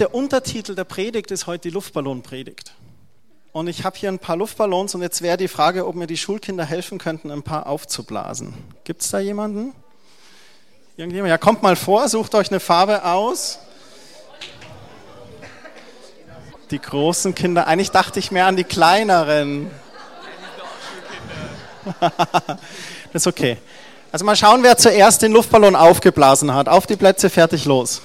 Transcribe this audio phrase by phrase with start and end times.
[0.00, 2.72] Der Untertitel der Predigt ist heute die Luftballonpredigt.
[3.52, 6.16] Und ich habe hier ein paar Luftballons und jetzt wäre die Frage, ob mir die
[6.16, 8.54] Schulkinder helfen könnten, ein paar aufzublasen.
[8.82, 9.72] Gibt es da jemanden?
[10.96, 11.30] Irgendjemand?
[11.30, 13.60] Ja, kommt mal vor, sucht euch eine Farbe aus.
[16.72, 19.70] Die großen Kinder, eigentlich dachte ich mehr an die kleineren.
[22.00, 22.58] das
[23.12, 23.58] ist okay.
[24.10, 26.68] Also mal schauen, wer zuerst den Luftballon aufgeblasen hat.
[26.68, 28.02] Auf die Plätze, fertig, los.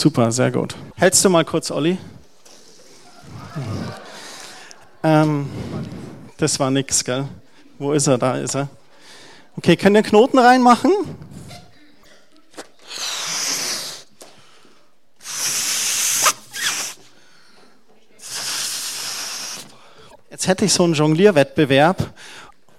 [0.00, 0.76] Super, sehr gut.
[0.96, 1.98] Hältst du mal kurz, Olli?
[5.02, 5.46] Ähm,
[6.38, 7.28] das war nix, gell?
[7.78, 8.16] Wo ist er?
[8.16, 8.70] Da ist er.
[9.58, 10.90] Okay, können wir Knoten reinmachen?
[20.30, 22.14] Jetzt hätte ich so einen Jonglierwettbewerb.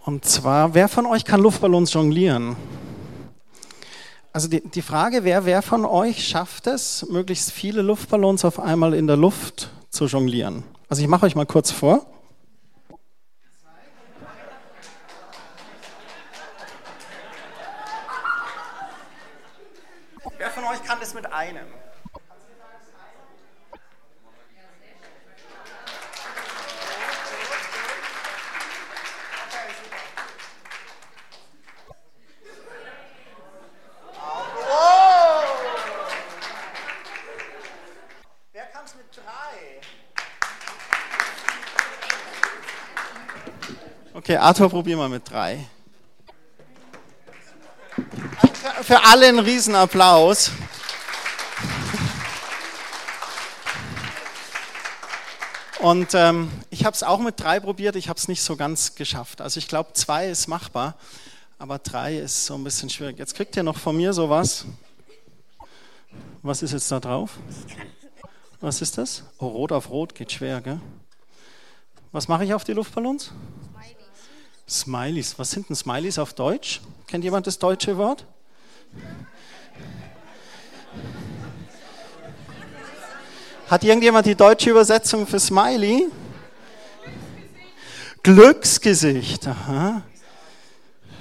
[0.06, 2.56] Und zwar, wer von euch kann Luftballons jonglieren?
[4.34, 8.94] Also die, die Frage wäre, wer von euch schafft es, möglichst viele Luftballons auf einmal
[8.94, 10.64] in der Luft zu jonglieren?
[10.88, 12.06] Also ich mache euch mal kurz vor.
[20.38, 21.68] Wer von euch kann das mit einem?
[44.24, 45.66] Okay, Arthur, probier mal mit drei.
[48.84, 50.52] Für alle einen Riesenapplaus.
[55.80, 58.94] Und ähm, ich habe es auch mit drei probiert, ich habe es nicht so ganz
[58.94, 59.42] geschafft.
[59.42, 60.94] Also ich glaube, zwei ist machbar,
[61.58, 63.18] aber drei ist so ein bisschen schwierig.
[63.18, 64.66] Jetzt kriegt ihr noch von mir sowas.
[66.44, 67.40] Was ist jetzt da drauf?
[68.60, 69.24] Was ist das?
[69.40, 70.80] Oh, rot auf rot geht schwer, gell?
[72.12, 73.31] Was mache ich auf die Luftballons?
[74.72, 75.38] Smileys.
[75.38, 76.82] Was sind denn Smileys auf Deutsch?
[77.08, 78.26] Kennt jemand das deutsche Wort?
[83.68, 86.08] Hat irgendjemand die deutsche Übersetzung für Smiley?
[88.24, 89.48] Glücksgesicht.
[89.48, 90.04] Aha.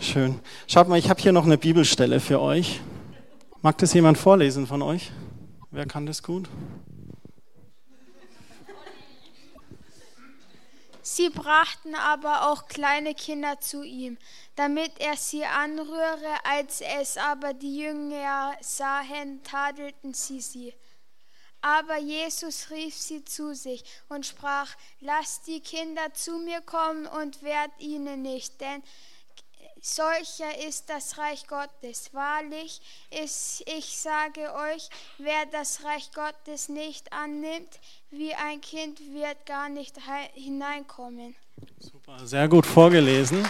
[0.00, 0.40] Schön.
[0.66, 2.80] Schaut mal, ich habe hier noch eine Bibelstelle für euch.
[3.62, 5.10] Mag das jemand vorlesen von euch?
[5.70, 6.48] Wer kann das gut?
[11.12, 14.16] Sie brachten aber auch kleine Kinder zu ihm,
[14.54, 16.44] damit er sie anrühre.
[16.44, 20.72] Als es aber die Jünger sahen, tadelten sie sie.
[21.62, 27.42] Aber Jesus rief sie zu sich und sprach, lasst die Kinder zu mir kommen und
[27.42, 28.80] wehrt ihnen nicht, denn
[29.80, 32.10] solcher ist das Reich Gottes.
[32.12, 32.80] Wahrlich,
[33.22, 37.80] ist, ich sage euch, wer das Reich Gottes nicht annimmt,
[38.10, 39.96] wie ein Kind, wird gar nicht
[40.34, 41.34] hineinkommen.
[41.78, 43.46] Super, sehr gut vorgelesen.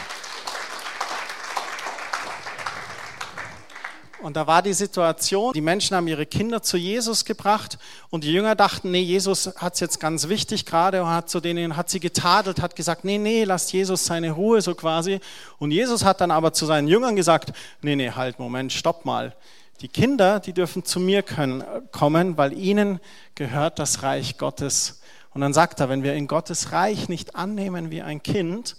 [4.22, 7.78] Und da war die Situation, die Menschen haben ihre Kinder zu Jesus gebracht
[8.10, 11.41] und die Jünger dachten, nee, Jesus hat es jetzt ganz wichtig gerade und hat zu
[11.41, 15.20] denen, hat sie getadelt, hat gesagt, nee, nee, lasst Jesus seine Ruhe so quasi.
[15.59, 19.34] Und Jesus hat dann aber zu seinen Jüngern gesagt, nee, nee, halt, Moment, stopp mal.
[19.80, 23.00] Die Kinder, die dürfen zu mir können, kommen, weil ihnen
[23.34, 25.00] gehört das Reich Gottes.
[25.32, 28.76] Und dann sagt er, wenn wir in Gottes Reich nicht annehmen wie ein Kind,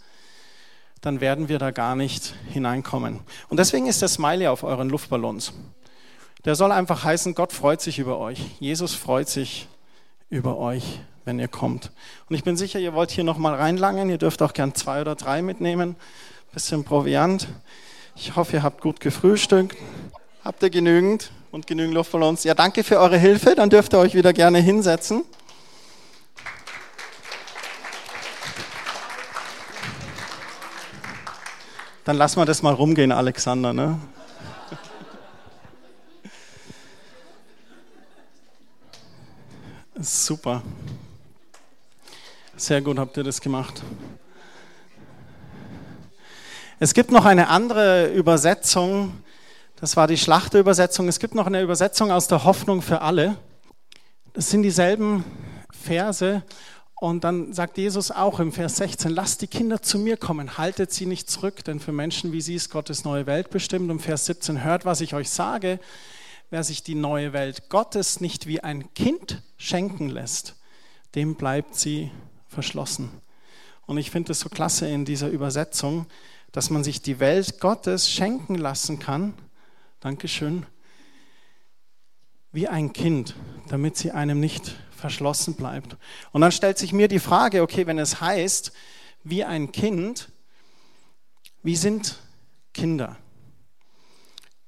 [1.01, 3.19] dann werden wir da gar nicht hineinkommen.
[3.49, 5.53] Und deswegen ist der Smiley auf euren Luftballons.
[6.45, 8.39] Der soll einfach heißen, Gott freut sich über euch.
[8.59, 9.67] Jesus freut sich
[10.29, 11.91] über euch, wenn ihr kommt.
[12.29, 14.09] Und ich bin sicher, ihr wollt hier nochmal reinlangen.
[14.09, 15.95] Ihr dürft auch gern zwei oder drei mitnehmen.
[16.53, 17.47] Bisschen Proviant.
[18.15, 19.77] Ich hoffe, ihr habt gut gefrühstückt.
[20.43, 22.43] Habt ihr genügend und genügend Luftballons?
[22.43, 23.53] Ja, danke für eure Hilfe.
[23.55, 25.23] Dann dürft ihr euch wieder gerne hinsetzen.
[32.03, 33.73] Dann lassen wir das mal rumgehen, Alexander.
[33.73, 33.99] Ne?
[39.99, 40.63] Super.
[42.57, 43.83] Sehr gut habt ihr das gemacht.
[46.79, 49.21] Es gibt noch eine andere Übersetzung,
[49.79, 51.07] das war die Schlachterübersetzung.
[51.07, 53.37] Es gibt noch eine Übersetzung aus der Hoffnung für alle.
[54.33, 55.23] Das sind dieselben
[55.71, 56.43] Verse
[57.01, 60.91] und dann sagt Jesus auch im Vers 16, lasst die Kinder zu mir kommen, haltet
[60.91, 63.89] sie nicht zurück, denn für Menschen wie sie ist Gottes neue Welt bestimmt.
[63.89, 65.79] Und Vers 17, hört, was ich euch sage,
[66.51, 70.57] wer sich die neue Welt Gottes nicht wie ein Kind schenken lässt,
[71.15, 72.11] dem bleibt sie
[72.47, 73.09] verschlossen.
[73.87, 76.05] Und ich finde es so klasse in dieser Übersetzung,
[76.51, 79.33] dass man sich die Welt Gottes schenken lassen kann.
[80.01, 80.67] Dankeschön.
[82.51, 83.35] Wie ein Kind,
[83.69, 85.97] damit sie einem nicht verschlossen bleibt.
[86.31, 88.71] Und dann stellt sich mir die Frage, okay, wenn es heißt,
[89.23, 90.29] wie ein Kind,
[91.63, 92.19] wie sind
[92.73, 93.17] Kinder?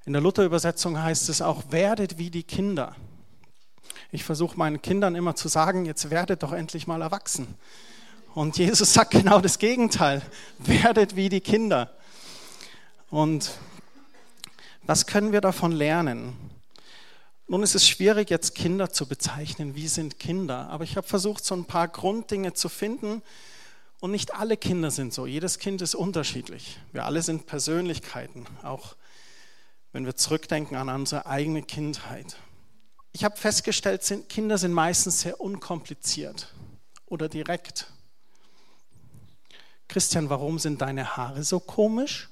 [0.05, 2.95] In der Luther-Übersetzung heißt es auch, werdet wie die Kinder.
[4.11, 7.55] Ich versuche meinen Kindern immer zu sagen, jetzt werdet doch endlich mal erwachsen.
[8.35, 10.21] Und Jesus sagt genau das Gegenteil,
[10.59, 11.91] werdet wie die Kinder.
[13.09, 13.51] Und
[14.83, 16.35] was können wir davon lernen?
[17.47, 19.75] Nun ist es schwierig, jetzt Kinder zu bezeichnen.
[19.75, 20.69] Wie sind Kinder?
[20.69, 23.21] Aber ich habe versucht, so ein paar Grunddinge zu finden.
[23.99, 25.25] Und nicht alle Kinder sind so.
[25.25, 26.77] Jedes Kind ist unterschiedlich.
[26.91, 28.95] Wir alle sind Persönlichkeiten, auch
[29.91, 32.35] wenn wir zurückdenken an unsere eigene Kindheit.
[33.11, 36.53] Ich habe festgestellt, Kinder sind meistens sehr unkompliziert
[37.05, 37.87] oder direkt.
[39.87, 42.29] Christian, warum sind deine Haare so komisch?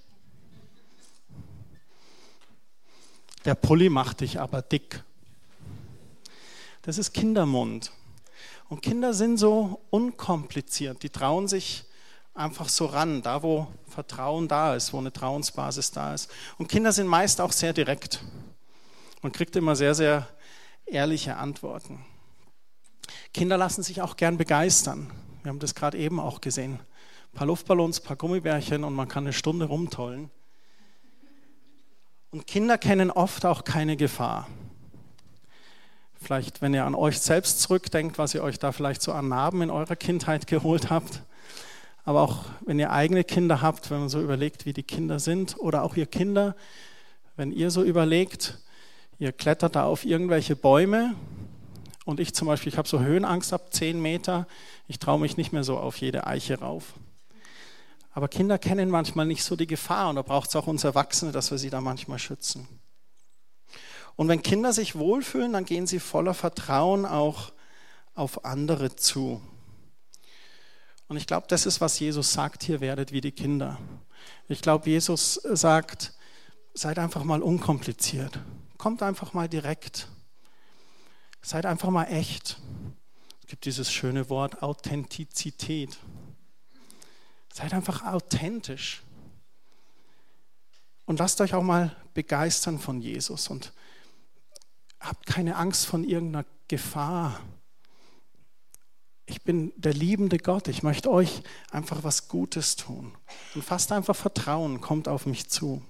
[3.45, 5.03] Der Pulli macht dich aber dick.
[6.83, 7.91] Das ist Kindermund.
[8.69, 11.03] Und Kinder sind so unkompliziert.
[11.03, 11.85] Die trauen sich
[12.33, 16.29] einfach so ran, da wo Vertrauen da ist, wo eine Trauensbasis da ist.
[16.57, 18.23] Und Kinder sind meist auch sehr direkt.
[19.21, 20.27] Man kriegt immer sehr, sehr
[20.85, 22.05] ehrliche Antworten.
[23.33, 25.11] Kinder lassen sich auch gern begeistern.
[25.43, 26.79] Wir haben das gerade eben auch gesehen.
[27.33, 30.29] Ein paar Luftballons, ein paar Gummibärchen und man kann eine Stunde rumtollen.
[32.31, 34.47] Und Kinder kennen oft auch keine Gefahr.
[36.21, 39.61] Vielleicht, wenn ihr an euch selbst zurückdenkt, was ihr euch da vielleicht so an Narben
[39.63, 41.23] in eurer Kindheit geholt habt.
[42.05, 45.57] Aber auch wenn ihr eigene Kinder habt, wenn man so überlegt, wie die Kinder sind,
[45.59, 46.55] oder auch ihr Kinder,
[47.35, 48.59] wenn ihr so überlegt,
[49.19, 51.15] ihr klettert da auf irgendwelche Bäume
[52.05, 54.47] und ich zum Beispiel, ich habe so Höhenangst ab 10 Meter,
[54.87, 56.93] ich traue mich nicht mehr so auf jede Eiche rauf.
[58.11, 61.31] Aber Kinder kennen manchmal nicht so die Gefahr und da braucht es auch uns Erwachsene,
[61.31, 62.67] dass wir sie da manchmal schützen.
[64.15, 67.53] Und wenn Kinder sich wohlfühlen, dann gehen sie voller Vertrauen auch
[68.13, 69.41] auf andere zu.
[71.07, 73.77] Und ich glaube, das ist, was Jesus sagt, hier werdet wie die Kinder.
[74.47, 76.13] Ich glaube, Jesus sagt,
[76.73, 78.39] seid einfach mal unkompliziert.
[78.77, 80.07] Kommt einfach mal direkt.
[81.41, 82.61] Seid einfach mal echt.
[83.41, 85.97] Es gibt dieses schöne Wort Authentizität.
[87.53, 89.01] Seid einfach authentisch.
[91.05, 93.73] Und lasst euch auch mal begeistern von Jesus und
[94.99, 97.41] habt keine Angst von irgendeiner Gefahr.
[99.25, 100.67] Ich bin der liebende Gott.
[100.67, 103.17] Ich möchte euch einfach was Gutes tun.
[103.55, 105.81] Und fasst einfach Vertrauen, kommt auf mich zu.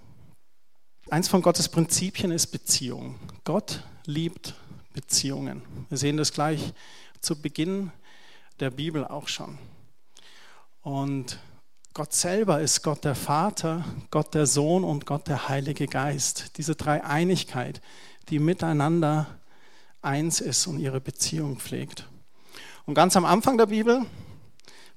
[1.10, 3.20] Eins von Gottes Prinzipien ist Beziehung.
[3.44, 4.56] Gott liebt
[4.94, 5.62] Beziehungen.
[5.90, 6.74] Wir sehen das gleich
[7.20, 7.92] zu Beginn
[8.60, 9.58] der Bibel auch schon.
[10.82, 11.40] Und
[11.94, 16.58] Gott selber ist Gott der Vater, Gott der Sohn und Gott der Heilige Geist.
[16.58, 17.82] Diese Dreieinigkeit,
[18.30, 19.28] die miteinander
[20.02, 22.08] eins ist und ihre Beziehung pflegt.
[22.86, 24.06] Und ganz am Anfang der Bibel,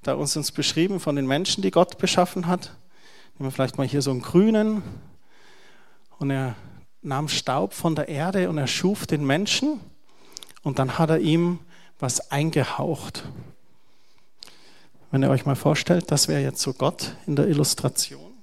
[0.03, 2.77] da ist uns beschrieben von den Menschen, die Gott beschaffen hat,
[3.37, 4.85] nehmen wir vielleicht mal hier so einen grünen,
[6.21, 6.55] und er
[7.03, 9.81] nahm Staub von der Erde und er schuf den Menschen
[10.63, 11.59] und dann hat er ihm
[11.99, 13.25] was eingehaucht.
[15.15, 18.35] Wenn ihr euch mal vorstellt, das wäre jetzt so Gott in der Illustration.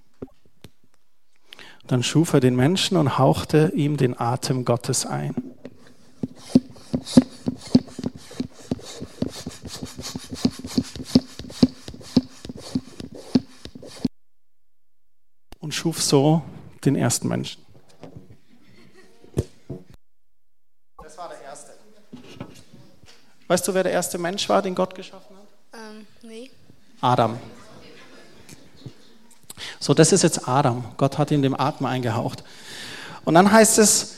[1.85, 5.35] Dann schuf er den Menschen und hauchte ihm den Atem Gottes ein.
[15.59, 16.41] Und schuf so
[16.85, 17.65] den ersten Menschen.
[21.03, 21.71] Das war der erste.
[23.49, 25.40] Weißt du, wer der erste Mensch war, den Gott geschaffen hat?
[27.01, 27.37] Adam.
[29.79, 30.85] So, das ist jetzt Adam.
[30.97, 32.43] Gott hat ihn dem Atem eingehaucht.
[33.25, 34.17] Und dann heißt es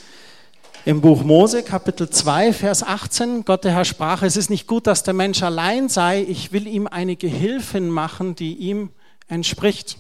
[0.85, 4.85] im Buch Mose, Kapitel 2, Vers 18, Gott der Herr sprach, es ist nicht gut,
[4.85, 8.89] dass der Mensch allein sei, ich will ihm eine Gehilfin machen, die ihm
[9.29, 9.97] entspricht.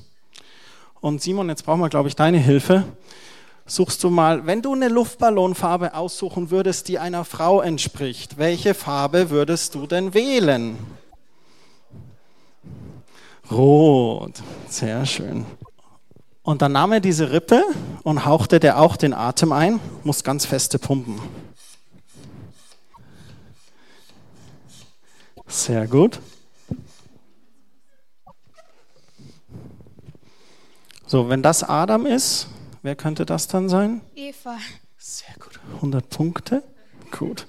[0.99, 2.83] Und Simon, jetzt brauchen wir, glaube ich, deine Hilfe.
[3.65, 9.29] Suchst du mal, wenn du eine Luftballonfarbe aussuchen würdest, die einer Frau entspricht, welche Farbe
[9.29, 10.77] würdest du denn wählen?
[13.51, 15.45] Rot, sehr schön.
[16.43, 17.63] Und dann nahm er diese Rippe
[18.03, 21.21] und hauchte der auch den Atem ein, muss ganz feste pumpen.
[25.47, 26.19] Sehr gut.
[31.05, 32.47] So, wenn das Adam ist,
[32.81, 34.01] wer könnte das dann sein?
[34.15, 34.57] Eva.
[34.97, 35.59] Sehr gut.
[35.75, 36.63] 100 Punkte.
[37.11, 37.45] Gut.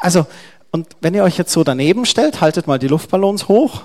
[0.00, 0.26] Also,
[0.70, 3.82] und wenn ihr euch jetzt so daneben stellt, haltet mal die Luftballons hoch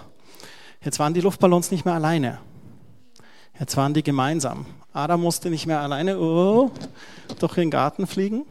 [0.84, 2.40] Jetzt waren die Luftballons nicht mehr alleine.
[3.60, 4.66] Jetzt waren die gemeinsam.
[4.92, 6.72] Adam musste nicht mehr alleine oh,
[7.40, 8.46] durch den Garten fliegen,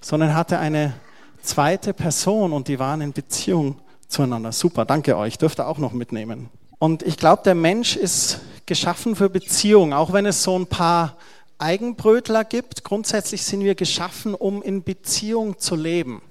[0.00, 0.94] sondern hatte eine
[1.42, 3.76] zweite Person und die waren in Beziehung
[4.08, 4.52] zueinander.
[4.52, 5.38] Super, danke euch.
[5.38, 6.50] Dürft ihr auch noch mitnehmen.
[6.78, 11.16] Und ich glaube, der Mensch ist geschaffen für Beziehung, auch wenn es so ein paar
[11.58, 12.84] Eigenbrötler gibt.
[12.84, 16.22] Grundsätzlich sind wir geschaffen, um in Beziehung zu leben.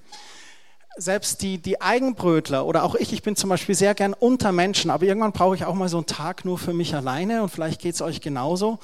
[0.97, 4.89] Selbst die, die Eigenbrötler oder auch ich, ich bin zum Beispiel sehr gern unter Menschen,
[4.89, 7.81] aber irgendwann brauche ich auch mal so einen Tag nur für mich alleine und vielleicht
[7.81, 8.79] geht es euch genauso.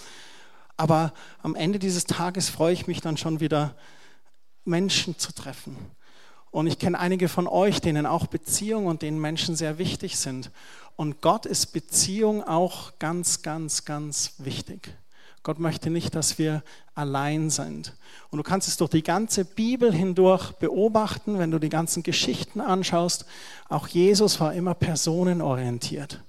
[0.77, 3.75] Aber am Ende dieses Tages freue ich mich dann schon wieder,
[4.65, 5.77] Menschen zu treffen.
[6.51, 10.51] Und ich kenne einige von euch, denen auch Beziehung und denen Menschen sehr wichtig sind.
[10.96, 14.96] Und Gott ist Beziehung auch ganz, ganz, ganz wichtig.
[15.44, 16.64] Gott möchte nicht, dass wir
[16.96, 17.96] allein sind.
[18.30, 22.62] Und du kannst es durch die ganze Bibel hindurch beobachten, wenn du die ganzen Geschichten
[22.62, 23.26] anschaust.
[23.68, 26.24] Auch Jesus war immer personenorientiert.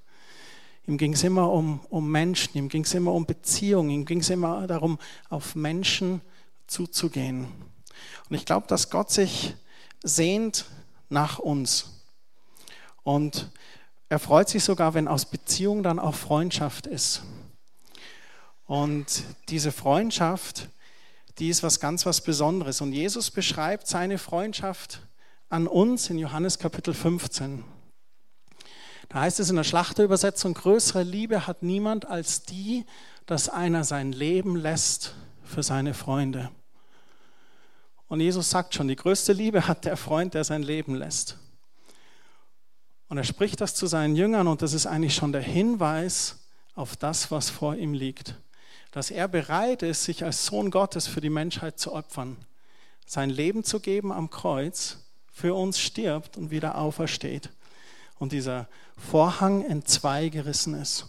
[0.87, 4.19] Ihm ging es immer um, um Menschen, ihm ging es immer um Beziehungen, ihm ging
[4.19, 4.99] es immer darum,
[5.31, 6.21] auf Menschen
[6.67, 7.47] zuzugehen.
[8.29, 9.55] Und ich glaube, dass Gott sich
[10.03, 10.67] sehnt
[11.09, 12.03] nach uns.
[13.05, 13.51] Und
[14.09, 17.23] er freut sich sogar, wenn aus Beziehung dann auch Freundschaft ist.
[18.67, 20.69] Und diese Freundschaft,
[21.39, 22.81] die ist was ganz was Besonderes.
[22.81, 25.01] Und Jesus beschreibt seine Freundschaft
[25.51, 27.65] an uns in Johannes Kapitel 15.
[29.11, 32.87] Da heißt es in der Schlachterübersetzung, größere Liebe hat niemand als die,
[33.27, 36.51] dass einer sein Leben lässt für seine Freunde.
[38.09, 41.39] Und Jesus sagt schon, die größte Liebe hat der Freund, der sein Leben lässt.
[43.09, 46.97] Und er spricht das zu seinen Jüngern und das ist eigentlich schon der Hinweis auf
[46.97, 48.37] das, was vor ihm liegt
[48.95, 52.37] dass er bereit ist, sich als Sohn Gottes für die Menschheit zu opfern,
[53.07, 54.99] sein Leben zu geben am Kreuz,
[55.33, 57.51] für uns stirbt und wieder aufersteht.
[58.21, 61.07] Und dieser Vorhang in zwei gerissen ist.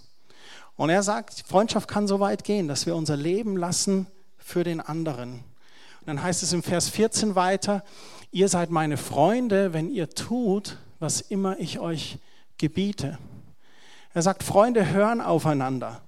[0.75, 4.07] Und er sagt, Freundschaft kann so weit gehen, dass wir unser Leben lassen
[4.39, 5.33] für den anderen.
[5.33, 7.83] Und dann heißt es im Vers 14 weiter,
[8.31, 12.17] ihr seid meine Freunde, wenn ihr tut, was immer ich euch
[12.57, 13.19] gebiete.
[14.15, 16.01] Er sagt, Freunde hören aufeinander.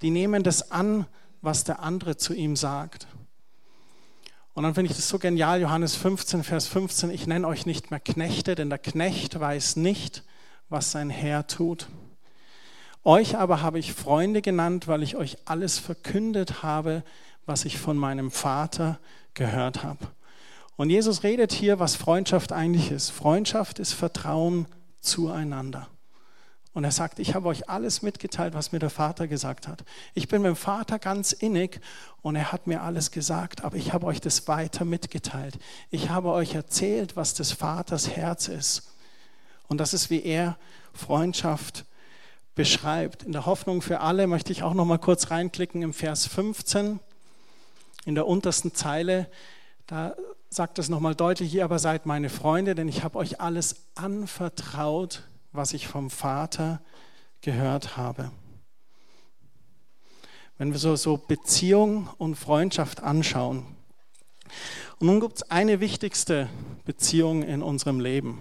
[0.00, 1.06] Die nehmen das an,
[1.44, 3.06] was der andere zu ihm sagt.
[4.54, 7.90] Und dann finde ich das so genial, Johannes 15, Vers 15, ich nenne euch nicht
[7.90, 10.22] mehr Knechte, denn der Knecht weiß nicht,
[10.68, 11.88] was sein Herr tut.
[13.02, 17.02] Euch aber habe ich Freunde genannt, weil ich euch alles verkündet habe,
[17.46, 18.98] was ich von meinem Vater
[19.34, 20.06] gehört habe.
[20.76, 23.10] Und Jesus redet hier, was Freundschaft eigentlich ist.
[23.10, 24.66] Freundschaft ist Vertrauen
[25.00, 25.88] zueinander.
[26.74, 29.84] Und er sagt, ich habe euch alles mitgeteilt, was mir der Vater gesagt hat.
[30.12, 31.80] Ich bin mit dem Vater ganz innig
[32.20, 35.56] und er hat mir alles gesagt, aber ich habe euch das weiter mitgeteilt.
[35.90, 38.90] Ich habe euch erzählt, was des Vaters Herz ist.
[39.68, 40.58] Und das ist, wie er
[40.92, 41.84] Freundschaft
[42.56, 43.22] beschreibt.
[43.22, 46.98] In der Hoffnung für alle möchte ich auch noch mal kurz reinklicken im Vers 15
[48.04, 49.28] in der untersten Zeile.
[49.86, 50.16] Da
[50.50, 53.76] sagt es noch mal deutlich, ihr aber seid meine Freunde, denn ich habe euch alles
[53.94, 55.22] anvertraut,
[55.54, 56.82] was ich vom Vater
[57.40, 58.32] gehört habe.
[60.58, 63.64] Wenn wir so, so Beziehung und Freundschaft anschauen.
[64.98, 66.48] Und nun gibt es eine wichtigste
[66.84, 68.38] Beziehung in unserem Leben.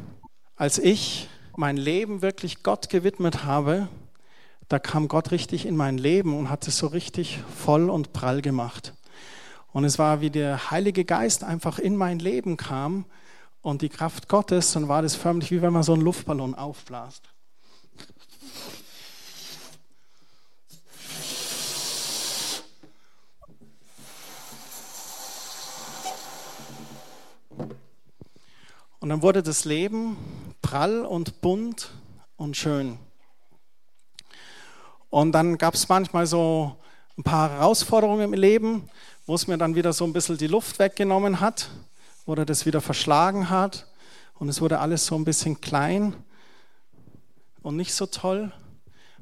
[0.56, 3.88] Als ich mein Leben wirklich Gott gewidmet habe,
[4.68, 8.42] da kam Gott richtig in mein Leben und hat es so richtig voll und prall
[8.42, 8.94] gemacht.
[9.72, 13.06] Und es war wie der Heilige Geist einfach in mein Leben kam
[13.64, 17.30] und die Kraft Gottes, dann war das förmlich wie wenn man so einen Luftballon aufblasst.
[29.00, 30.18] Und dann wurde das Leben
[30.62, 31.92] prall und bunt
[32.38, 33.00] und schön.
[35.10, 36.76] Und dann gab es manchmal so
[37.18, 38.90] ein paar Herausforderungen im Leben,
[39.26, 41.70] wo es mir dann wieder so ein bisschen die Luft weggenommen hat
[42.26, 43.88] oder das wieder verschlagen hat.
[44.36, 46.16] Und es wurde alles so ein bisschen klein
[47.62, 48.52] und nicht so toll.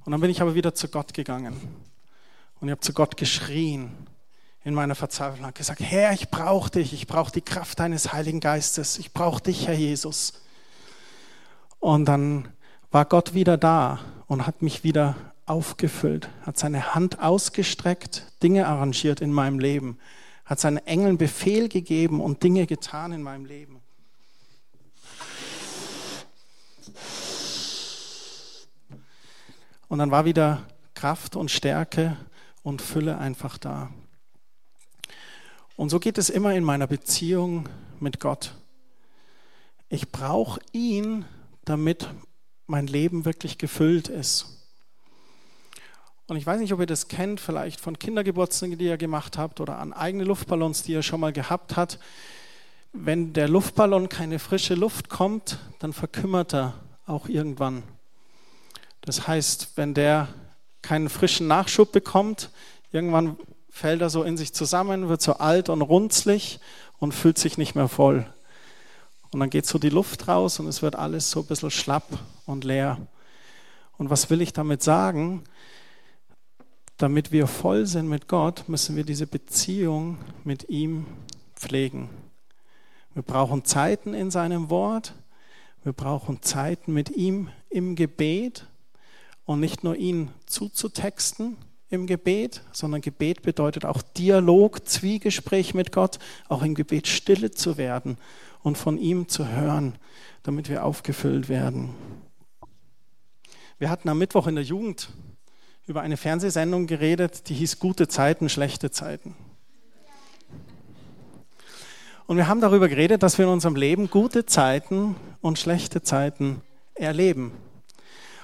[0.05, 1.55] Und dann bin ich aber wieder zu Gott gegangen.
[2.59, 4.07] Und ich habe zu Gott geschrien
[4.63, 5.45] in meiner Verzweiflung.
[5.45, 9.41] Und gesagt, Herr, ich brauche dich, ich brauche die Kraft deines Heiligen Geistes, ich brauche
[9.41, 10.33] dich, Herr Jesus.
[11.79, 12.47] Und dann
[12.91, 15.15] war Gott wieder da und hat mich wieder
[15.45, 19.97] aufgefüllt, hat seine Hand ausgestreckt, Dinge arrangiert in meinem Leben
[20.51, 23.79] hat seinen Engeln Befehl gegeben und Dinge getan in meinem Leben.
[29.87, 32.17] Und dann war wieder Kraft und Stärke
[32.63, 33.93] und Fülle einfach da.
[35.77, 37.69] Und so geht es immer in meiner Beziehung
[38.01, 38.53] mit Gott.
[39.87, 41.23] Ich brauche ihn,
[41.63, 42.09] damit
[42.67, 44.60] mein Leben wirklich gefüllt ist.
[46.31, 49.59] Und ich weiß nicht, ob ihr das kennt, vielleicht von Kindergeburtstagen, die ihr gemacht habt
[49.59, 51.99] oder an eigene Luftballons, die ihr schon mal gehabt habt.
[52.93, 57.83] Wenn der Luftballon keine frische Luft kommt, dann verkümmert er auch irgendwann.
[59.01, 60.29] Das heißt, wenn der
[60.81, 62.49] keinen frischen Nachschub bekommt,
[62.93, 63.35] irgendwann
[63.69, 66.61] fällt er so in sich zusammen, wird so alt und runzlig
[66.97, 68.25] und fühlt sich nicht mehr voll.
[69.31, 72.07] Und dann geht so die Luft raus und es wird alles so ein bisschen schlapp
[72.45, 73.05] und leer.
[73.97, 75.43] Und was will ich damit sagen?
[77.01, 81.07] Damit wir voll sind mit Gott, müssen wir diese Beziehung mit ihm
[81.55, 82.11] pflegen.
[83.15, 85.15] Wir brauchen Zeiten in seinem Wort.
[85.83, 88.67] Wir brauchen Zeiten mit ihm im Gebet
[89.45, 91.57] und nicht nur ihn zuzutexten
[91.89, 97.77] im Gebet, sondern Gebet bedeutet auch Dialog, Zwiegespräch mit Gott, auch im Gebet stille zu
[97.77, 98.19] werden
[98.61, 99.95] und von ihm zu hören,
[100.43, 101.95] damit wir aufgefüllt werden.
[103.79, 105.09] Wir hatten am Mittwoch in der Jugend
[105.87, 109.35] über eine Fernsehsendung geredet, die hieß Gute Zeiten, schlechte Zeiten.
[112.27, 116.61] Und wir haben darüber geredet, dass wir in unserem Leben gute Zeiten und schlechte Zeiten
[116.95, 117.51] erleben.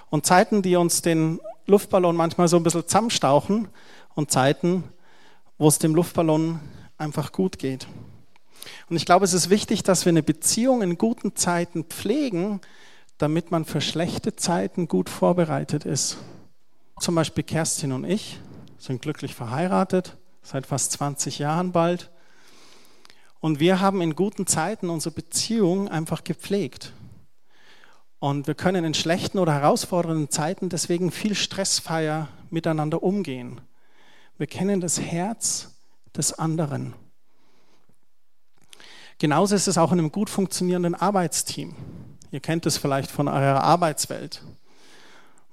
[0.10, 3.70] Und Zeiten, die uns den Luftballon manchmal so ein bisschen zusammenstauchen
[4.15, 4.84] und Zeiten,
[5.58, 6.60] wo es dem Luftballon
[6.98, 7.88] einfach gut geht.
[8.89, 12.62] Und ich glaube, es ist wichtig, dass wir eine Beziehung in guten Zeiten pflegen,
[13.17, 16.17] damit man für schlechte Zeiten gut vorbereitet ist.
[17.00, 18.39] Zum Beispiel Kerstin und ich
[18.80, 22.10] sind glücklich verheiratet, seit fast 20 Jahren bald.
[23.39, 26.94] Und wir haben in guten Zeiten unsere Beziehung einfach gepflegt.
[28.20, 33.62] Und wir können in schlechten oder herausfordernden Zeiten deswegen viel stressfreier miteinander umgehen.
[34.39, 35.75] Wir kennen das Herz
[36.16, 36.96] des anderen.
[39.20, 41.75] Genauso ist es auch in einem gut funktionierenden Arbeitsteam.
[42.31, 44.42] Ihr kennt es vielleicht von eurer Arbeitswelt.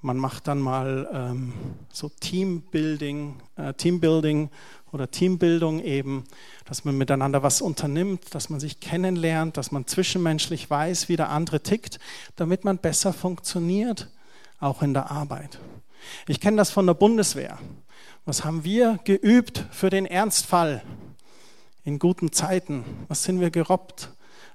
[0.05, 1.55] Man macht dann mal ähm,
[1.91, 4.51] so Teambuilding, äh, Teambuilding
[4.93, 6.25] oder Teambildung eben,
[6.67, 11.31] dass man miteinander was unternimmt, dass man sich kennenlernt, dass man zwischenmenschlich weiß, wie der
[11.31, 11.99] andere tickt,
[12.37, 14.11] damit man besser funktioniert,
[14.61, 15.59] auch in der Arbeit.
[16.29, 17.59] Ich kenne das von der Bundeswehr.
[18.27, 20.83] Was haben wir geübt für den Ernstfall
[21.83, 22.85] in guten Zeiten?
[23.09, 24.11] Was sind wir gerobbt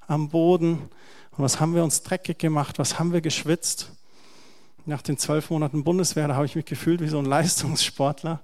[0.06, 0.74] am Boden?
[1.32, 2.78] Und was haben wir uns dreckig gemacht?
[2.78, 3.94] Was haben wir geschwitzt?
[4.90, 8.42] Nach den zwölf Monaten Bundeswehr, da habe ich mich gefühlt wie so ein Leistungssportler.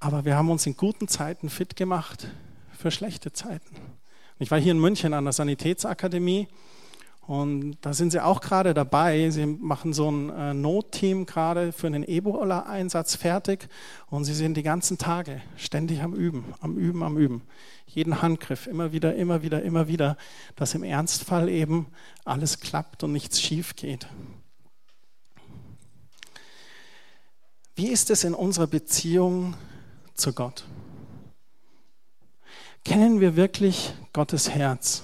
[0.00, 2.28] Aber wir haben uns in guten Zeiten fit gemacht
[2.76, 3.76] für schlechte Zeiten.
[4.38, 6.48] Ich war hier in München an der Sanitätsakademie
[7.26, 9.30] und da sind sie auch gerade dabei.
[9.30, 13.68] Sie machen so ein äh, Notteam gerade für einen Ebola-Einsatz fertig
[14.08, 17.42] und sie sind die ganzen Tage ständig am Üben, am Üben, am Üben.
[17.86, 20.16] Jeden Handgriff, immer wieder, immer wieder, immer wieder,
[20.56, 21.86] dass im Ernstfall eben
[22.24, 24.06] alles klappt und nichts schief geht.
[27.76, 29.54] Wie ist es in unserer Beziehung
[30.14, 30.64] zu Gott?
[32.84, 35.02] Kennen wir wirklich Gottes Herz?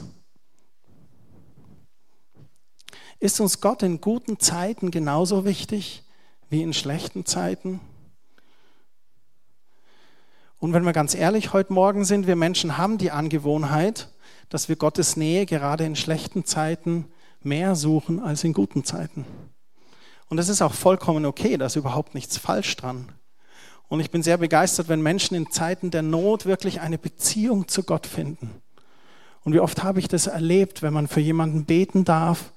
[3.18, 6.04] Ist uns Gott in guten Zeiten genauso wichtig
[6.48, 7.80] wie in schlechten Zeiten?
[10.58, 14.12] Und wenn wir ganz ehrlich heute Morgen sind, wir Menschen haben die Angewohnheit,
[14.48, 17.06] dass wir Gottes Nähe gerade in schlechten Zeiten
[17.42, 19.24] mehr suchen als in guten Zeiten.
[20.30, 23.12] Und das ist auch vollkommen okay, da ist überhaupt nichts falsch dran.
[23.88, 27.82] Und ich bin sehr begeistert, wenn Menschen in Zeiten der Not wirklich eine Beziehung zu
[27.82, 28.62] Gott finden.
[29.42, 32.52] Und wie oft habe ich das erlebt, wenn man für jemanden beten darf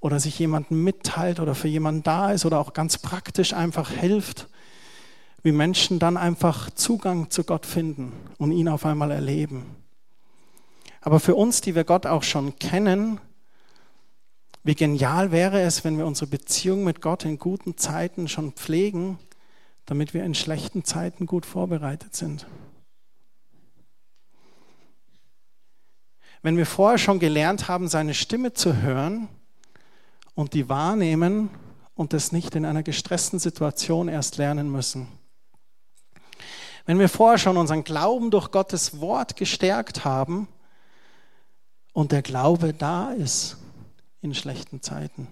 [0.00, 4.48] oder sich jemanden mitteilt oder für jemanden da ist oder auch ganz praktisch einfach hilft,
[5.42, 9.64] wie Menschen dann einfach Zugang zu Gott finden und ihn auf einmal erleben.
[11.00, 13.20] Aber für uns, die wir Gott auch schon kennen,
[14.66, 19.16] wie genial wäre es, wenn wir unsere Beziehung mit Gott in guten Zeiten schon pflegen,
[19.84, 22.48] damit wir in schlechten Zeiten gut vorbereitet sind.
[26.42, 29.28] Wenn wir vorher schon gelernt haben, seine Stimme zu hören
[30.34, 31.48] und die wahrnehmen
[31.94, 35.06] und das nicht in einer gestressten Situation erst lernen müssen.
[36.86, 40.48] Wenn wir vorher schon unseren Glauben durch Gottes Wort gestärkt haben
[41.92, 43.58] und der Glaube da ist,
[44.26, 45.28] in schlechten Zeiten.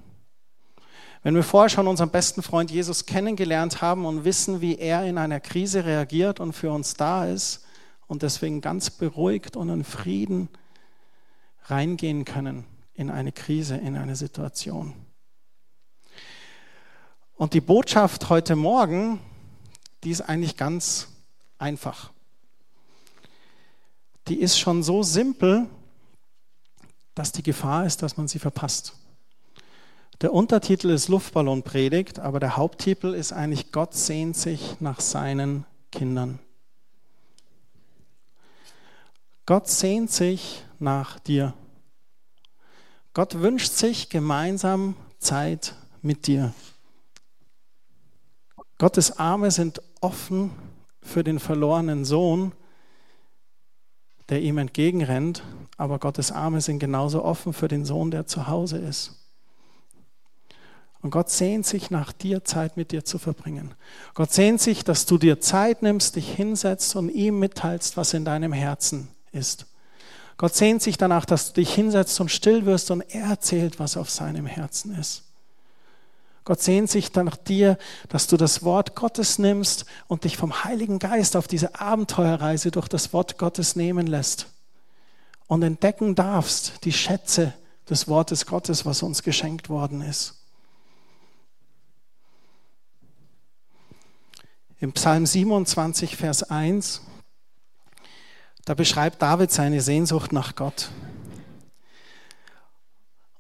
[1.25, 5.19] Wenn wir vorher schon unseren besten Freund Jesus kennengelernt haben und wissen, wie er in
[5.19, 7.65] einer Krise reagiert und für uns da ist
[8.07, 10.49] und deswegen ganz beruhigt und in Frieden
[11.65, 14.95] reingehen können in eine Krise, in eine Situation.
[17.35, 19.19] Und die Botschaft heute Morgen,
[20.05, 21.09] die ist eigentlich ganz
[21.59, 22.13] einfach.
[24.29, 25.67] Die ist schon so simpel,
[27.15, 28.95] dass die Gefahr ist, dass man sie verpasst.
[30.21, 36.39] Der Untertitel ist Luftballonpredigt, aber der Haupttitel ist eigentlich Gott sehnt sich nach seinen Kindern.
[39.47, 41.53] Gott sehnt sich nach dir.
[43.13, 46.55] Gott wünscht sich gemeinsam Zeit mit dir.
[48.79, 50.51] Gottes Arme sind offen
[51.03, 52.53] für den verlorenen Sohn,
[54.29, 55.43] der ihm entgegenrennt,
[55.77, 59.21] aber Gottes Arme sind genauso offen für den Sohn, der zu Hause ist.
[61.03, 63.75] Und Gott sehnt sich nach dir, Zeit mit dir zu verbringen.
[64.15, 68.25] Gott sehnt sich, dass du dir Zeit nimmst, dich hinsetzt und ihm mitteilst, was in
[68.25, 69.67] deinem Herzen ist.
[70.39, 73.99] Gott sehnt sich danach, dass du dich hinsetzt und still wirst und er erzählt, was
[73.99, 75.25] auf seinem Herzen ist.
[76.45, 77.79] Gott sehnt sich nach dir,
[78.09, 82.89] dass du das Wort Gottes nimmst und dich vom Heiligen Geist auf diese Abenteuerreise durch
[82.89, 84.49] das Wort Gottes nehmen lässt
[85.47, 87.55] und entdecken darfst die Schätze
[87.89, 90.35] des Wortes Gottes, was uns geschenkt worden ist.
[94.81, 97.01] Im Psalm 27, Vers 1
[98.65, 100.89] da beschreibt David seine Sehnsucht nach Gott.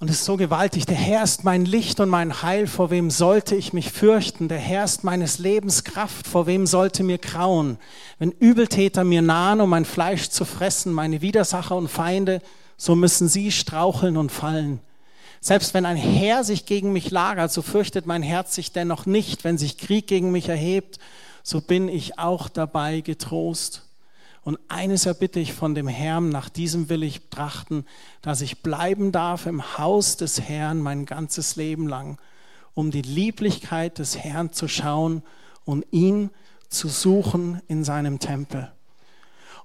[0.05, 0.85] Und es ist so gewaltig.
[0.85, 2.67] Der Herr ist mein Licht und mein Heil.
[2.67, 4.49] Vor wem sollte ich mich fürchten?
[4.49, 6.27] Der Herr ist meines Lebens Kraft.
[6.27, 7.79] Vor wem sollte mir grauen?
[8.19, 12.43] Wenn Übeltäter mir nahen, um mein Fleisch zu fressen, meine Widersacher und Feinde,
[12.77, 14.81] so müssen sie straucheln und fallen.
[15.40, 19.43] Selbst wenn ein Herr sich gegen mich lagert, so fürchtet mein Herz sich dennoch nicht.
[19.43, 20.99] Wenn sich Krieg gegen mich erhebt,
[21.43, 23.84] so bin ich auch dabei getrost.
[24.45, 27.87] Und eines erbitte ich von dem Herrn, nach diesem will ich trachten,
[28.21, 32.19] dass ich bleiben darf im Haus des Herrn mein ganzes Leben lang,
[32.75, 35.23] um die Lieblichkeit des Herrn zu schauen
[35.65, 36.29] und ihn
[36.69, 38.71] zu suchen in seinem Tempel.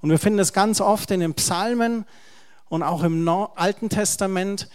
[0.01, 2.05] Und wir finden es ganz oft in den Psalmen
[2.69, 4.69] und auch im Alten Testament,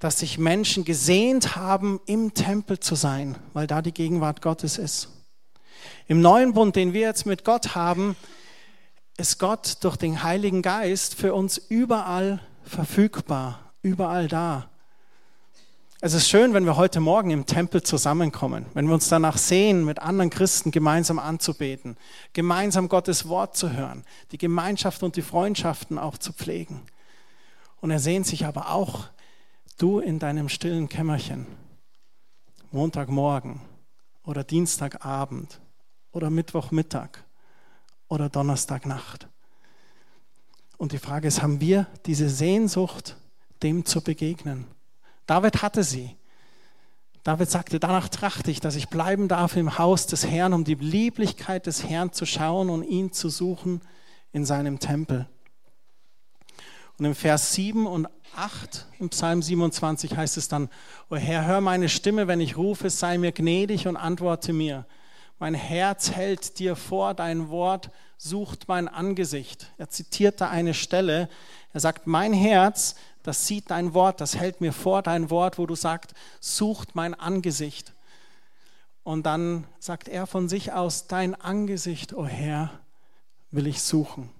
[0.00, 5.10] dass sich Menschen gesehnt haben, im Tempel zu sein, weil da die Gegenwart Gottes ist.
[6.08, 8.16] Im neuen Bund, den wir jetzt mit Gott haben,
[9.16, 14.70] ist Gott durch den Heiligen Geist für uns überall verfügbar, überall da.
[16.00, 19.84] Es ist schön, wenn wir heute Morgen im Tempel zusammenkommen, wenn wir uns danach sehen,
[19.84, 21.96] mit anderen Christen gemeinsam anzubeten,
[22.32, 26.82] gemeinsam Gottes Wort zu hören, die Gemeinschaft und die Freundschaften auch zu pflegen.
[27.80, 29.08] Und er sehnt sich aber auch,
[29.78, 31.46] du in deinem stillen Kämmerchen,
[32.70, 33.62] Montagmorgen
[34.24, 35.60] oder Dienstagabend
[36.12, 37.23] oder Mittwochmittag
[38.08, 39.28] oder Donnerstagnacht.
[40.76, 43.16] Und die Frage ist, haben wir diese Sehnsucht,
[43.62, 44.66] dem zu begegnen?
[45.26, 46.16] David hatte sie.
[47.22, 50.74] David sagte, danach trachte ich, dass ich bleiben darf im Haus des Herrn, um die
[50.74, 53.80] Lieblichkeit des Herrn zu schauen und ihn zu suchen
[54.32, 55.26] in seinem Tempel.
[56.98, 60.68] Und im Vers 7 und 8 im Psalm 27 heißt es dann,
[61.08, 64.86] O Herr, hör meine Stimme, wenn ich rufe, sei mir gnädig und antworte mir.
[65.38, 69.72] Mein Herz hält dir vor, dein Wort sucht mein Angesicht.
[69.76, 71.28] Er zitiert da eine Stelle.
[71.72, 75.66] Er sagt, mein Herz, das sieht dein Wort, das hält mir vor, dein Wort, wo
[75.66, 77.92] du sagst, sucht mein Angesicht.
[79.02, 82.70] Und dann sagt er von sich aus, dein Angesicht, o oh Herr,
[83.50, 84.30] will ich suchen.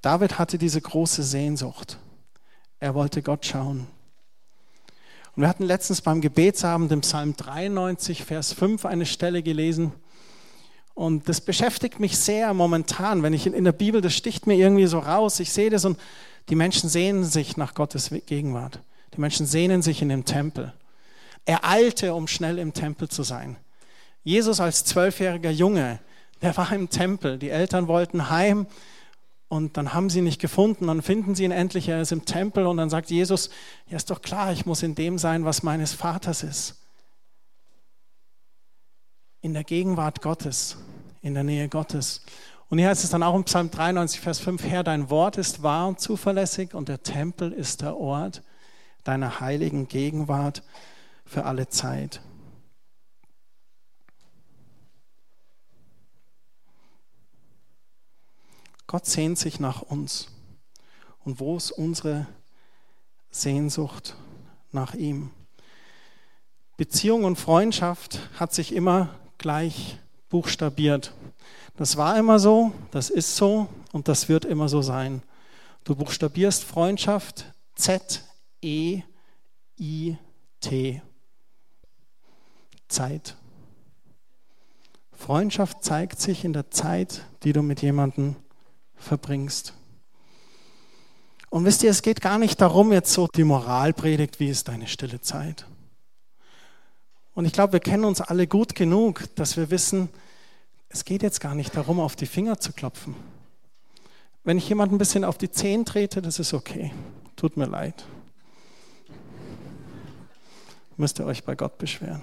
[0.00, 1.98] David hatte diese große Sehnsucht.
[2.78, 3.86] Er wollte Gott schauen.
[5.36, 9.92] Und wir hatten letztens beim Gebetsabend im Psalm 93, Vers 5 eine Stelle gelesen.
[10.94, 14.86] Und das beschäftigt mich sehr momentan, wenn ich in, der Bibel, das sticht mir irgendwie
[14.86, 15.38] so raus.
[15.40, 16.00] Ich sehe das und
[16.48, 18.80] die Menschen sehnen sich nach Gottes Gegenwart.
[19.14, 20.72] Die Menschen sehnen sich in dem Tempel.
[21.44, 23.56] Er eilte, um schnell im Tempel zu sein.
[24.24, 25.98] Jesus als zwölfjähriger Junge,
[26.40, 27.38] der war im Tempel.
[27.38, 28.66] Die Eltern wollten heim
[29.48, 32.24] und dann haben sie ihn nicht gefunden, dann finden sie ihn endlich, er ist im
[32.24, 33.50] Tempel und dann sagt Jesus,
[33.88, 36.82] ja ist doch klar, ich muss in dem sein, was meines Vaters ist.
[39.40, 40.76] In der Gegenwart Gottes,
[41.22, 42.22] in der Nähe Gottes.
[42.68, 45.62] Und hier heißt es dann auch im Psalm 93, Vers 5, Herr, dein Wort ist
[45.62, 48.42] wahr und zuverlässig und der Tempel ist der Ort
[49.04, 50.64] deiner heiligen Gegenwart
[51.24, 52.20] für alle Zeit.
[58.86, 60.28] Gott sehnt sich nach uns.
[61.24, 62.26] Und wo ist unsere
[63.30, 64.16] Sehnsucht
[64.70, 65.30] nach ihm?
[66.76, 71.12] Beziehung und Freundschaft hat sich immer gleich buchstabiert.
[71.76, 75.22] Das war immer so, das ist so und das wird immer so sein.
[75.84, 79.02] Du buchstabierst Freundschaft Z-E-I-T.
[82.88, 83.36] Zeit.
[85.12, 88.36] Freundschaft zeigt sich in der Zeit, die du mit jemandem
[88.96, 89.74] verbringst.
[91.50, 94.68] Und wisst ihr, es geht gar nicht darum, jetzt so die Moral predigt, wie ist
[94.68, 95.66] deine stille Zeit.
[97.34, 100.08] Und ich glaube, wir kennen uns alle gut genug, dass wir wissen,
[100.88, 103.14] es geht jetzt gar nicht darum, auf die Finger zu klopfen.
[104.44, 106.92] Wenn ich jemand ein bisschen auf die Zehen trete, das ist okay.
[107.36, 108.06] Tut mir leid.
[110.96, 112.22] Müsst ihr euch bei Gott beschweren.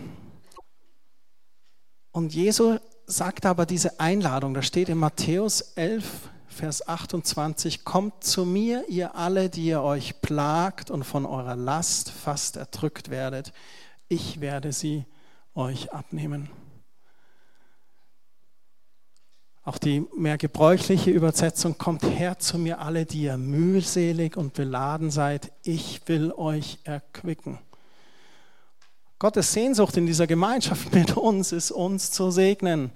[2.12, 8.46] Und Jesu sagt aber diese Einladung, da steht in Matthäus 11, Vers 28, kommt zu
[8.46, 13.52] mir, ihr alle, die ihr euch plagt und von eurer Last fast erdrückt werdet,
[14.08, 15.06] ich werde sie
[15.56, 16.50] euch abnehmen.
[19.66, 25.10] Auch die mehr gebräuchliche Übersetzung kommt her zu mir alle, die ihr mühselig und beladen
[25.10, 27.60] seid, ich will euch erquicken.
[29.20, 32.92] Gottes Sehnsucht in dieser Gemeinschaft mit uns ist, uns zu segnen,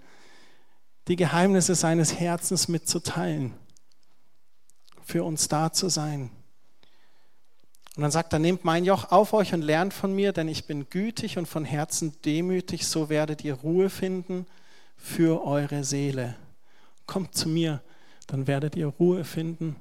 [1.08, 3.54] die Geheimnisse seines Herzens mitzuteilen,
[5.04, 6.30] für uns da zu sein.
[7.96, 10.68] Und dann sagt er, nehmt mein Joch auf euch und lernt von mir, denn ich
[10.68, 14.46] bin gütig und von Herzen demütig, so werdet ihr Ruhe finden
[14.96, 16.36] für eure Seele.
[17.08, 17.82] Kommt zu mir,
[18.28, 19.78] dann werdet ihr Ruhe finden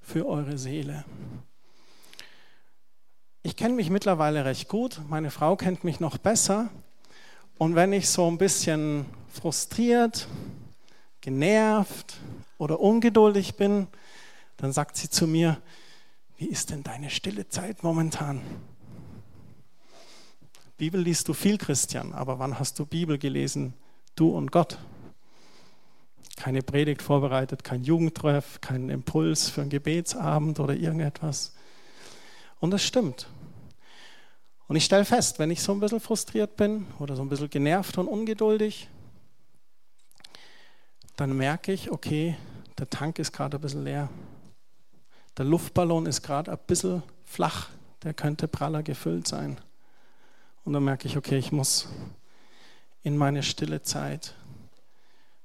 [0.00, 1.04] für eure Seele.
[3.42, 6.68] Ich kenne mich mittlerweile recht gut, meine Frau kennt mich noch besser.
[7.58, 10.28] Und wenn ich so ein bisschen frustriert,
[11.26, 12.18] genervt
[12.56, 13.88] oder ungeduldig bin,
[14.58, 15.60] dann sagt sie zu mir,
[16.36, 18.40] wie ist denn deine stille Zeit momentan?
[20.76, 23.74] Bibel liest du viel, Christian, aber wann hast du Bibel gelesen?
[24.14, 24.78] Du und Gott.
[26.36, 31.56] Keine Predigt vorbereitet, kein Jugendtreff, keinen Impuls für einen Gebetsabend oder irgendetwas.
[32.60, 33.26] Und das stimmt.
[34.68, 37.50] Und ich stelle fest, wenn ich so ein bisschen frustriert bin oder so ein bisschen
[37.50, 38.88] genervt und ungeduldig,
[41.16, 42.36] dann merke ich, okay,
[42.78, 44.08] der Tank ist gerade ein bisschen leer.
[45.36, 47.68] Der Luftballon ist gerade ein bisschen flach,
[48.02, 49.58] der könnte praller gefüllt sein.
[50.64, 51.88] Und dann merke ich, okay, ich muss
[53.02, 54.34] in meine stille Zeit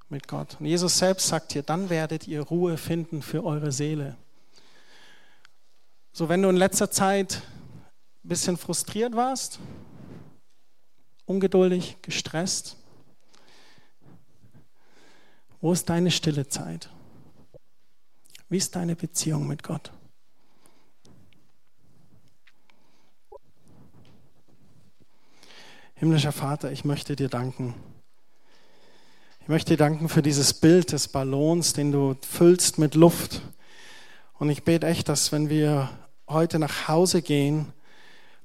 [0.10, 0.58] mit Gott.
[0.60, 4.18] Und Jesus selbst sagt hier, dann werdet ihr Ruhe finden für eure Seele.
[6.12, 7.42] So, wenn du in letzter Zeit
[8.24, 9.60] ein bisschen frustriert warst,
[11.26, 12.76] ungeduldig, gestresst?
[15.62, 16.90] Wo ist deine stille Zeit?
[18.50, 19.92] Wie ist deine Beziehung mit Gott?
[25.94, 27.76] Himmlischer Vater, ich möchte dir danken.
[29.42, 33.44] Ich möchte dir danken für dieses Bild des Ballons, den du füllst mit Luft.
[34.40, 35.90] Und ich bete echt, dass wenn wir
[36.28, 37.72] heute nach Hause gehen,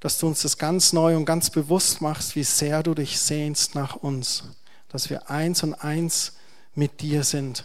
[0.01, 3.75] dass du uns das ganz neu und ganz bewusst machst, wie sehr du dich sehnst
[3.75, 4.45] nach uns,
[4.89, 6.36] dass wir eins und eins
[6.77, 7.65] mit dir sind.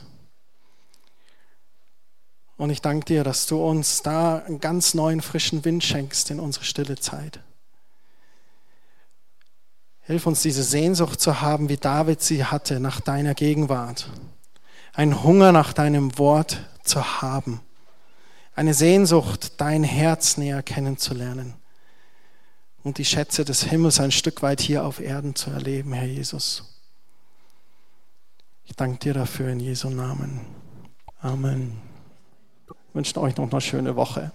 [2.57, 6.39] Und ich danke dir, dass du uns da einen ganz neuen, frischen Wind schenkst in
[6.39, 7.39] unsere stille Zeit.
[10.01, 14.09] Hilf uns, diese Sehnsucht zu haben, wie David sie hatte, nach deiner Gegenwart.
[14.93, 17.61] Einen Hunger nach deinem Wort zu haben.
[18.55, 21.55] Eine Sehnsucht, dein Herz näher kennenzulernen
[22.83, 26.70] und die Schätze des Himmels ein Stück weit hier auf Erden zu erleben, Herr Jesus.
[28.71, 30.39] Ich danke dir dafür in Jesu Namen.
[31.19, 31.73] Amen.
[32.69, 34.31] Ich wünsche euch noch eine schöne Woche.